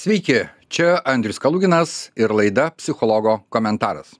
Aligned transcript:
Sveiki, 0.00 0.46
čia 0.72 0.94
Andrius 1.04 1.36
Kaluginas 1.38 1.90
ir 2.16 2.32
laida 2.32 2.70
Psichologo 2.72 3.34
komentaras. 3.52 4.14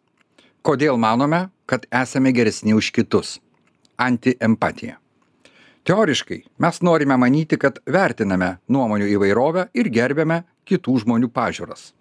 Kodėl 0.60 0.98
manome, 1.00 1.38
kad 1.64 1.86
esame 1.88 2.34
geresni 2.36 2.74
už 2.76 2.90
kitus? 2.92 3.38
Antiempatija. 3.96 4.98
Teoriškai 5.88 6.36
mes 6.60 6.80
norime 6.84 7.16
manyti, 7.16 7.56
kad 7.56 7.78
vertiname 7.88 8.50
nuomonių 8.68 9.08
įvairovę 9.14 9.64
ir 9.72 9.88
gerbėme 9.94 10.42
kitų 10.68 10.98
žmonių 11.06 11.30
pažiūras. 11.32 11.94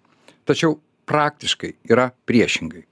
Tačiau 0.44 0.76
praktiškai 1.08 1.70
yra 1.88 2.10
priešingai. 2.28 2.84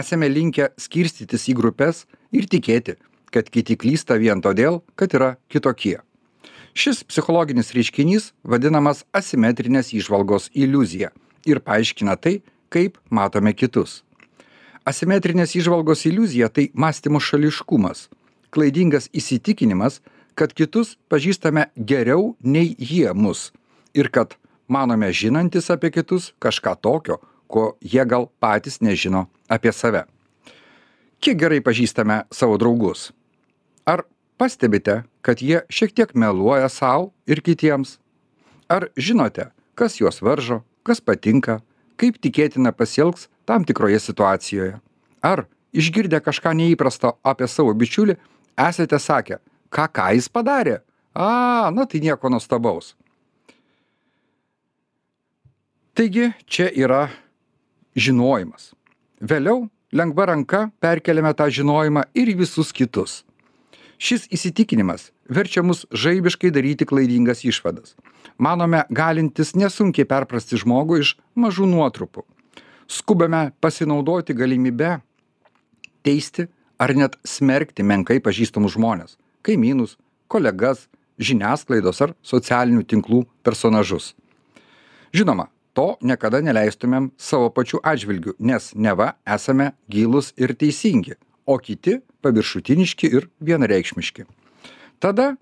Esame 0.00 0.32
linkę 0.32 0.70
skirstytis 0.80 1.44
į 1.52 1.58
grupės 1.60 2.06
ir 2.32 2.48
tikėti, 2.48 2.96
kad 3.28 3.52
kiti 3.52 3.76
klysta 3.76 4.16
vien 4.16 4.40
todėl, 4.40 4.80
kad 4.96 5.12
yra 5.12 5.34
kitokie 5.52 5.98
šis 6.74 7.02
psichologinis 7.04 7.72
reiškinys 7.76 8.32
vadinamas 8.44 9.04
asimetrinės 9.12 9.92
įžvalgos 9.96 10.50
iliuzija 10.54 11.12
ir 11.46 11.60
paaiškina 11.60 12.16
tai 12.16 12.40
kaip 12.72 12.98
matome 13.10 13.52
kitus. 13.52 14.02
Asimetrinės 14.88 15.54
įžvalgos 15.58 16.06
iliuzija 16.08 16.48
tai 16.48 16.70
mąstymo 16.74 17.20
šališkumas 17.22 18.08
klaidingas 18.52 19.08
įsitikinimas 19.16 20.00
kad 20.34 20.52
kitus 20.56 20.96
pažįstame 21.12 21.68
geriau 21.76 22.32
nei 22.40 22.74
jie 22.78 23.12
mus 23.14 23.50
ir 23.94 24.08
kad 24.08 24.36
manome 24.68 25.12
žinantys 25.12 25.70
apie 25.72 25.92
kitus 25.92 26.32
kažką 26.40 26.76
tokio 26.80 27.20
ko 27.52 27.76
jie 27.80 28.04
gal 28.08 28.30
patys 28.40 28.80
nežino 28.80 29.26
apie 29.48 29.72
save. 29.72 30.06
Kiek 31.20 31.36
gerai 31.38 31.60
pažįstame 31.60 32.22
savo 32.32 32.56
draugus? 32.58 33.12
Ar 33.84 34.04
pastebite 34.36 35.02
kad 35.22 35.42
jie 35.42 35.62
šiek 35.70 35.94
tiek 35.94 36.14
meluoja 36.14 36.68
sau 36.68 37.12
ir 37.26 37.42
kitiems? 37.42 37.98
Ar 38.68 38.88
žinote 38.96 39.50
kas 39.74 39.98
juos 40.00 40.22
varžo 40.22 40.62
kas 40.82 41.00
patinka 41.00 41.60
kaip 42.00 42.18
tikėtina 42.22 42.72
pasielgs 42.72 43.28
tam 43.46 43.64
tikroje 43.64 44.00
situacijoje? 44.00 44.78
Ar 45.22 45.46
išgirdę 45.72 46.20
kažką 46.20 46.54
neįprasto 46.58 47.16
apie 47.22 47.48
savo 47.48 47.74
bičiulį 47.74 48.16
esate 48.68 48.98
sakę 48.98 49.38
ką 49.72 49.88
ką 49.88 50.08
jis 50.16 50.28
padarė? 50.28 50.80
A 51.14 51.70
na 51.74 51.84
tai 51.86 52.00
nieko 52.00 52.30
nuostabaus. 52.32 52.94
Taigi 55.92 56.30
čia 56.48 56.70
yra 56.72 57.10
žinojimas. 57.96 58.72
Vėliau 59.20 59.68
lengva 59.92 60.30
ranka 60.30 60.70
perkeliame 60.80 61.34
tą 61.36 61.50
žinojimą 61.52 62.06
ir 62.16 62.32
į 62.32 62.38
visus 62.40 62.72
kitus 62.72 63.20
šis 64.02 64.26
įsitikinimas 64.34 65.10
verčia 65.30 65.62
mus 65.62 65.84
žaibiškai 65.94 66.50
daryti 66.54 66.86
klaidingas 66.88 67.44
išvadas. 67.46 67.94
Manome 68.38 68.82
galintys 68.90 69.54
nesunkiai 69.54 70.08
perprasti 70.08 70.58
žmogų 70.58 70.98
iš 71.02 71.14
mažų 71.38 71.68
nuotrupų. 71.70 72.24
Skubame 72.90 73.52
pasinaudoti 73.62 74.34
galimybe 74.34 74.96
teisti 76.02 76.48
ar 76.82 76.94
net 76.98 77.14
smerkti 77.22 77.86
menkai 77.86 78.18
pažįstamus 78.24 78.74
žmones 78.74 79.16
kaimynus 79.46 79.96
kolegas 80.32 80.88
žiniasklaidos 81.22 82.00
ar 82.02 82.14
socialinių 82.26 82.82
tinklų 82.88 83.24
personažus. 83.46 84.12
Žinoma 85.14 85.48
to 85.76 85.92
niekada 86.02 86.40
neleistumėm 86.44 87.10
savo 87.16 87.50
pačių 87.54 87.82
atžvilgiu 87.86 88.34
nes 88.38 88.72
neva 88.74 89.12
esame 89.36 89.72
gilūs 89.92 90.32
ir 90.40 90.56
teisingi 90.58 91.18
o 91.46 91.58
kiti 91.58 92.00
paviršutiniški 92.22 93.10
ir 93.18 93.28
vienareikšmiški. 93.44 94.26
Tada 95.02 95.34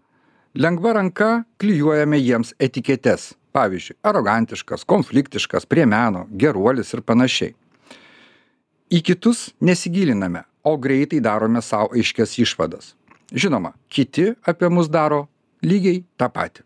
lengva 0.54 0.94
ranka 0.96 1.44
klyjuojame 1.60 2.18
jiems 2.20 2.54
etiketes. 2.58 3.34
Pavyzdžiui, 3.50 3.96
arogantiškas, 4.06 4.84
konfliktiškas, 4.86 5.64
prie 5.66 5.82
meno, 5.82 6.28
geruolis 6.30 6.92
ir 6.94 7.02
panašiai. 7.02 7.50
Į 8.94 9.00
kitus 9.08 9.48
nesigiliname, 9.58 10.44
o 10.62 10.76
greitai 10.78 11.18
darome 11.24 11.62
savo 11.62 11.90
aiškias 11.96 12.36
išvadas. 12.38 12.94
Žinoma, 13.34 13.72
kiti 13.88 14.32
apie 14.46 14.70
mus 14.70 14.90
daro 14.90 15.24
lygiai 15.62 16.04
tą 16.18 16.30
patį. 16.30 16.62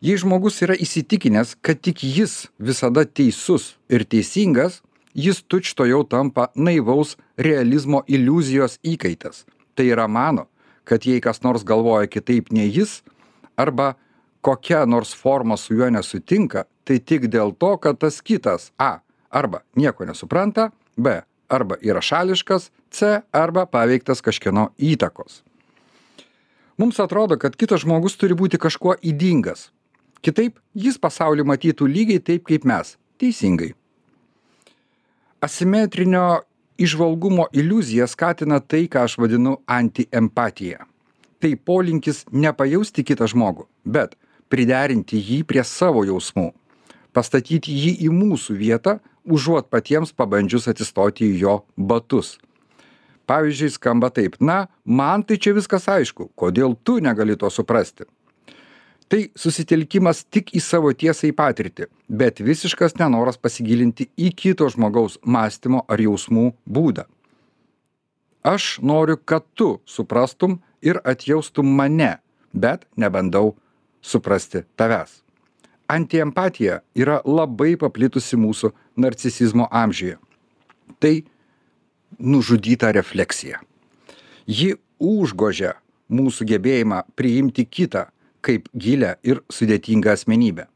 Jei 0.00 0.16
žmogus 0.16 0.62
yra 0.64 0.74
įsitikinęs, 0.80 1.58
kad 1.60 1.82
tik 1.84 2.00
jis 2.06 2.46
visada 2.58 3.04
teisus 3.04 3.74
ir 3.92 4.06
teisingas, 4.08 4.80
jis 5.14 5.42
tučtuojau 5.42 6.04
tampa 6.04 6.48
naivaus 6.54 7.16
realizmo 7.38 8.02
iliuzijos 8.06 8.78
įkaitas. 8.84 9.44
Tai 9.74 9.86
yra 9.86 10.08
mano 10.08 10.46
kad 10.90 11.06
jei 11.06 11.20
kas 11.20 11.42
nors 11.42 11.64
galvoja 11.64 12.08
kitaip 12.10 12.50
nei 12.50 12.70
jis 12.74 13.02
arba 13.56 13.94
kokia 14.40 14.86
nors 14.86 15.14
forma 15.14 15.56
su 15.56 15.74
juo 15.74 15.90
nesutinka 15.90 16.64
tai 16.84 16.98
tik 16.98 17.28
dėl 17.30 17.54
to 17.54 17.76
kad 17.76 18.00
tas 18.02 18.18
kitas 18.22 18.72
a 18.78 18.98
arba 19.30 19.62
nieko 19.76 20.08
nesupranta 20.08 20.70
b 20.96 21.20
arba 21.48 21.78
yra 21.82 22.02
šališkas 22.02 22.70
c 22.90 23.20
arba 23.32 23.66
paveiktas 23.66 24.22
kažkieno 24.22 24.70
įtakos. 24.78 25.42
Mums 26.78 26.98
atrodo 26.98 27.38
kad 27.38 27.56
kitas 27.56 27.84
žmogus 27.84 28.16
turi 28.16 28.34
būti 28.34 28.58
kažkuo 28.58 28.96
ydingas. 29.04 29.68
Kitaip 30.26 30.58
jis 30.74 30.98
pasaulį 30.98 31.44
matytų 31.46 31.86
lygiai 31.86 32.24
taip 32.24 32.48
kaip 32.48 32.64
mes 32.64 32.96
teisingai 33.20 33.74
asimetrinio 35.40 36.40
įžvalgumo 36.80 37.46
iliuzija 37.52 38.06
skatina 38.08 38.60
tai 38.60 38.86
ką 38.92 39.04
aš 39.08 39.16
vadinu 39.20 39.56
antiempatija. 39.66 40.86
Tai 41.40 41.52
polinkis 41.64 42.24
nepajausti 42.32 43.04
kitą 43.04 43.28
žmogų 43.32 43.66
bet 43.84 44.16
priderinti 44.52 45.20
jį 45.20 45.42
prie 45.48 45.64
savo 45.64 46.04
jausmų. 46.04 46.50
Pastatyti 47.16 47.72
jį 47.72 47.94
į 48.06 48.12
mūsų 48.12 48.56
vietą 48.60 48.98
užuot 49.24 49.70
patiems 49.72 50.12
pabandžius 50.12 50.68
atsistoti 50.70 51.26
į 51.26 51.40
jo 51.44 51.56
batus. 51.76 52.36
Pavyzdžiui 53.30 53.72
skamba 53.72 54.10
taip 54.10 54.36
na 54.40 54.66
man 54.84 55.22
tai 55.22 55.38
čia 55.38 55.54
viskas 55.56 55.88
aišku 55.88 56.30
kodėl 56.36 56.76
tu 56.84 56.98
negali 57.00 57.36
to 57.38 57.50
suprasti 57.50 58.08
tai 59.10 59.26
susitelkimas 59.36 60.22
tik 60.30 60.54
į 60.54 60.62
savo 60.62 60.92
tiesą 60.94 61.28
į 61.30 61.34
patirtį 61.36 61.90
bet 62.10 62.40
visiškas 62.42 62.96
nenoras 62.98 63.38
pasigilinti 63.38 64.08
į 64.18 64.32
kito 64.34 64.68
žmogaus 64.72 65.18
mąstymo 65.22 65.84
ar 65.88 66.02
jausmų 66.02 66.50
būdą. 66.66 67.06
Aš 68.42 68.78
noriu 68.82 69.16
kad 69.16 69.44
tu 69.54 69.78
suprastum 69.86 70.58
ir 70.82 70.98
atjaustum 71.04 71.70
mane 71.76 72.16
bet 72.52 72.86
nebandau 72.96 73.54
suprasti 74.02 74.64
tavęs. 74.76 75.20
Antiempatija 75.90 76.80
yra 76.94 77.20
labai 77.26 77.74
paplitusi 77.76 78.38
mūsų 78.38 78.72
narcisizmo 78.96 79.66
amžiuje. 79.70 80.16
Tai 80.98 81.14
nužudyta 82.18 82.90
refleksija. 82.94 83.60
Ji 84.46 84.74
užgožia 84.98 85.76
mūsų 86.10 86.46
gebėjimą 86.52 87.02
priimti 87.18 87.66
kitą 87.66 88.08
kaip 88.40 88.68
gilią 88.74 89.14
ir 89.22 89.42
sudėtingą 89.52 90.14
asmenybę. 90.16 90.66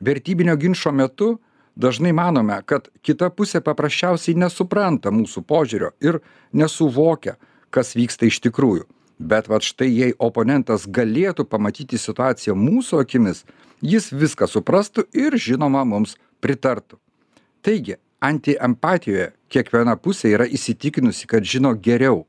Vertybinio 0.00 0.56
ginčo 0.56 0.92
metu 0.92 1.38
dažnai 1.76 2.12
manome 2.12 2.58
kad 2.66 2.88
kita 3.02 3.30
pusė 3.30 3.62
paprasčiausiai 3.64 4.36
nesupranta 4.38 5.12
mūsų 5.14 5.44
požiūrio 5.48 5.92
ir 6.00 6.20
nesuvokia 6.52 7.36
kas 7.70 7.94
vyksta 7.96 8.28
iš 8.28 8.40
tikrųjų. 8.44 8.86
Bet 9.22 9.48
vat 9.48 9.62
štai 9.62 9.88
jei 9.88 10.14
oponentas 10.18 10.88
galėtų 10.88 11.46
pamatyti 11.48 11.98
situaciją 11.98 12.56
mūsų 12.58 13.02
akimis 13.04 13.44
jis 13.80 14.10
viską 14.12 14.48
suprastų 14.50 15.06
ir 15.14 15.36
žinoma 15.38 15.84
mums 15.86 16.16
pritartų. 16.42 16.98
Taigi 17.62 17.96
antiempatijoje 18.22 19.30
kiekviena 19.52 19.96
pusė 19.96 20.34
yra 20.34 20.46
įsitikinusi 20.46 21.30
kad 21.30 21.46
žino 21.46 21.74
geriau 21.74 22.24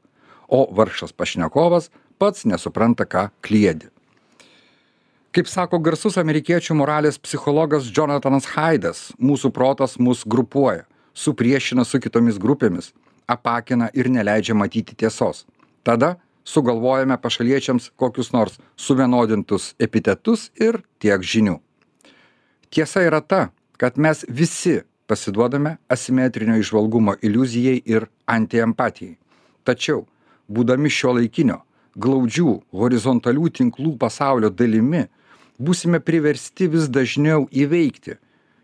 o 0.47 0.61
vargšas 0.69 1.15
pašnekovas 1.17 1.89
pats 2.21 2.45
nesupranta 2.45 3.09
ką 3.09 3.29
kliedi 3.41 3.92
kaip 5.33 5.49
sako 5.49 5.79
garsus 5.81 6.19
amerikiečių 6.21 6.75
moralės 6.77 7.17
psichologas 7.17 7.87
džonatanas 7.89 8.45
haidas 8.53 9.07
mūsų 9.17 9.49
protas 9.53 9.97
mus 9.97 10.21
grupuoja 10.29 10.85
supriešina 11.17 11.85
su 11.89 11.97
kitomis 11.99 12.37
grupėmis 12.37 12.91
apakina 13.27 13.89
ir 13.93 14.09
neleidžia 14.13 14.53
matyti 14.53 14.93
tiesos. 14.95 15.47
Tada 15.83 16.15
sugalvojame 16.45 17.17
pašaliečiams 17.17 17.89
kokius 17.97 18.29
nors 18.35 18.59
suvienodintus 18.77 19.73
epitetus 19.79 20.51
ir 20.59 20.83
tiek 21.01 21.25
žinių. 21.25 21.57
Tiesa 22.69 23.01
yra 23.07 23.21
ta 23.21 23.49
kad 23.77 23.97
mes 23.97 24.25
visi 24.29 24.81
pasiduodame 25.09 25.77
asimetrinio 25.89 26.59
įžvalgumo 26.61 27.17
iliuzijai 27.21 27.81
ir 27.85 28.05
antiempatijai. 28.29 29.17
Tačiau 29.65 30.05
būdami 30.47 30.91
šiuolaikinio 30.93 31.57
glaudžių 31.97 32.53
horizontalių 32.73 33.49
tinklų 33.59 33.97
pasaulio 33.97 34.49
dalimi 34.49 35.03
būsime 35.67 35.99
priversti 35.99 36.67
vis 36.71 36.89
dažniau 36.91 37.47
įveikti 37.51 38.17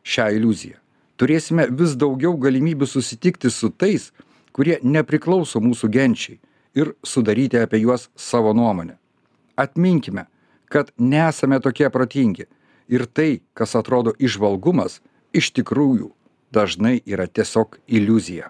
šią 0.04 0.30
iliuziją. 0.38 0.78
Turėsime 1.20 1.68
vis 1.82 1.96
daugiau 2.00 2.38
galimybių 2.40 2.88
susitikti 2.88 3.52
su 3.52 3.70
tais 3.70 4.12
kurie 4.56 4.80
nepriklauso 4.84 5.60
mūsų 5.64 5.90
genčiai 5.92 6.40
ir 6.80 6.94
sudaryti 7.04 7.60
apie 7.60 7.82
juos 7.84 8.10
savo 8.16 8.54
nuomonę. 8.56 8.96
Atminkime 9.60 10.28
kad 10.70 10.92
nesame 10.98 11.60
tokie 11.60 11.90
protingi 11.90 12.46
ir 12.88 13.06
tai 13.06 13.42
kas 13.54 13.76
atrodo 13.76 14.14
įžvalgumas 14.20 15.00
iš 15.34 15.52
tikrųjų 15.58 16.12
dažnai 16.54 17.00
yra 17.06 17.28
tiesiog 17.28 17.78
iliuzija. 17.88 18.50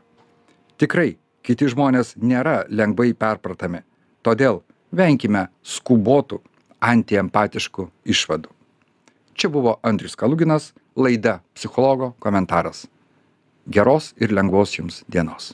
Tikrai 0.79 1.15
kiti 1.43 1.67
žmonės 1.71 2.15
nėra 2.19 2.63
lengvai 2.69 3.13
perpratami. 3.15 3.81
Todėl 4.23 4.61
venkime 4.91 5.47
skubotų 5.63 6.41
antiempatiškų 6.79 7.89
išvadų. 8.05 8.51
Čia 9.39 9.51
buvo 9.51 9.77
andrius 9.83 10.17
kaluginas 10.19 10.73
laida 10.95 11.39
psichologo 11.55 12.13
komentaras. 12.19 12.87
Geros 13.67 14.13
ir 14.17 14.33
lengvos 14.35 14.75
jums 14.79 15.03
dienos 15.07 15.53